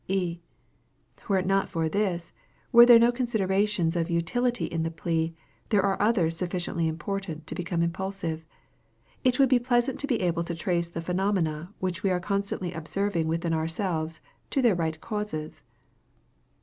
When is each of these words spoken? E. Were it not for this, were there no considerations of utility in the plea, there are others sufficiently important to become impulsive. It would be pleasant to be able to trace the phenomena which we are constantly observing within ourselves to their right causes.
E. 0.07 0.39
Were 1.27 1.37
it 1.37 1.45
not 1.45 1.69
for 1.69 1.87
this, 1.87 2.33
were 2.71 2.87
there 2.87 2.97
no 2.97 3.11
considerations 3.11 3.95
of 3.95 4.09
utility 4.09 4.65
in 4.65 4.81
the 4.81 4.89
plea, 4.89 5.35
there 5.69 5.83
are 5.83 6.01
others 6.01 6.35
sufficiently 6.35 6.87
important 6.87 7.45
to 7.45 7.53
become 7.53 7.83
impulsive. 7.83 8.43
It 9.23 9.37
would 9.37 9.49
be 9.49 9.59
pleasant 9.59 9.99
to 9.99 10.07
be 10.07 10.21
able 10.21 10.43
to 10.45 10.55
trace 10.55 10.89
the 10.89 11.01
phenomena 11.01 11.71
which 11.79 12.01
we 12.01 12.09
are 12.09 12.19
constantly 12.19 12.73
observing 12.73 13.27
within 13.27 13.53
ourselves 13.53 14.21
to 14.49 14.61
their 14.63 14.73
right 14.73 14.99
causes. 15.01 15.61